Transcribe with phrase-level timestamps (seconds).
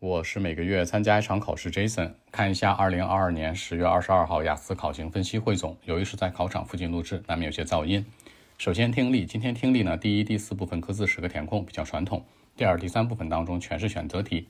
[0.00, 2.12] 我是每个月参加一场考试，Jason。
[2.32, 5.76] 看一下二零二二年十月二十二号雅思考情分析汇总。
[5.84, 8.02] 由于是在考场附近录制，难免有些噪音。
[8.56, 12.24] 首先听力，今天听力呢，第一、第四部分各自十个填空，比较传统。
[12.56, 14.48] 第二、第三部分当中全是选择题。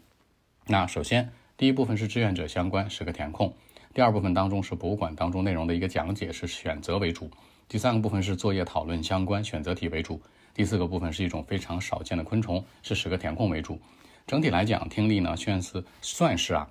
[0.68, 3.52] 那首先第一部分是志愿者相关，十个填空。
[3.92, 7.28] 第二部分当中是博物馆当中内容的一个讲解，是选择为主。
[7.66, 10.22] 第三个部分是作业讨论相关，选择题为主。
[10.54, 13.80] 第四个部分是一种非常少见的昆虫，是十个填空为主。
[14.26, 16.68] 整体来讲，听力呢算是算是啊，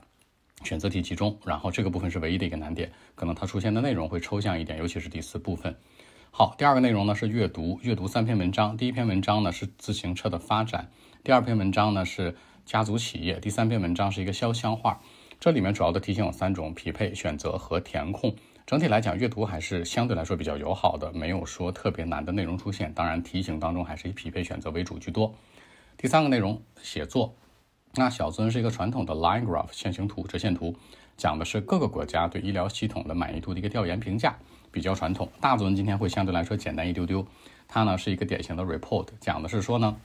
[0.63, 5.75] 选择题集中，然后这个部分是唯一的一个难点，可能它出现的内容会抽象一点，尤其是第四部分。
[6.31, 10.89] 好，第二个内容呢是阅读，阅读三篇文章，第一篇文章呢是自行车的发展，
[11.23, 15.01] 第二篇文章呢是家族企业，第三篇文章是一个潇湘画。
[15.39, 18.35] 这里面主要的题型有三种：匹配、选择和填空。
[18.67, 22.93] 整体来讲，阅读还是相对来说比较友好的，没有说特别难的内容出现。
[22.93, 25.33] 当然，题型当中还是以匹配、选择为主居多。
[25.97, 27.33] 第三个内容，写作。
[27.95, 30.75] 那小尊是一个传统的 line graph 线形图、折线图，
[31.17, 34.35] 讲的是各个国家对医疗系统的满意度的一个调研评价，
[34.71, 35.27] 比较传统。
[35.41, 37.25] 大尊今天会相对来说简单一丢丢，
[37.67, 39.97] 它呢是一个典型的 report，讲的是说呢，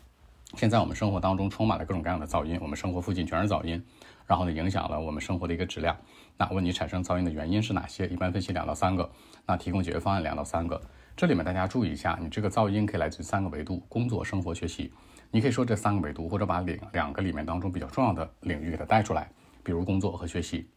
[0.55, 3.81] 现在我们生活当中充满了各种各样的噪音，我们生活附近全是噪音，
[4.27, 5.95] 然后呢影响了我们生活的一个质量。
[6.39, 8.07] 那问你产生噪音的原因是哪些？
[8.09, 9.09] 一般分析两到三个，
[9.47, 10.81] 那提供解决方案两到三个。
[11.17, 14.93] 这里面大家注意一下，你这个噪音可以来自于三个维度：工作、生活、学习。
[15.31, 19.31] 你可以说这三个维度，或者把两两个里面当中比较重要的领域给它带出来，
[19.63, 20.69] 比如工作和学习。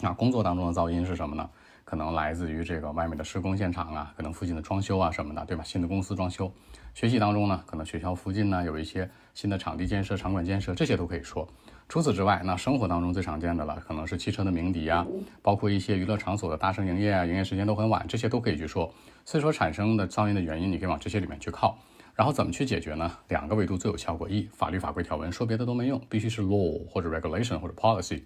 [0.00, 1.48] 那工作当中的噪音是什么呢？
[1.84, 5.62] 可能来自于这个外面的施工现场啊，可能附近的装修啊什么的，对吧？
[5.62, 6.52] 新的公司装修。
[6.92, 11.48] 学习当中呢，可能学校附近呢有一些新的场地建设、场馆建设，这些都可以说。
[11.88, 15.06] 除此之外，那生活当中最常见的了，可能是汽车的鸣笛啊，
[15.40, 18.92] 包括一些娱乐场所的大声营业啊，营业时间都很晚，这些都可以去说。
[19.24, 21.78] 所以说产生的噪音的原因，你可以往这些里面去靠。
[22.14, 23.10] 然后怎么去解决呢？
[23.28, 28.20] 两个维度最有效果：一，法律法规条文，说别的都没用，必须是 law 或者 regulation 或者 policy；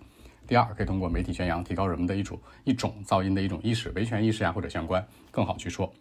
[0.46, 5.92] 第二，可以通过媒体宣扬，提高人们的一种一种噪音的一种意识，维权意识呀或者相关，更好去说。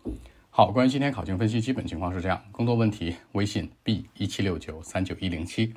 [0.49, 5.73] 好，关于今天考情分析基本情况是这样，更多问题微信 b 一七六九三九一零七。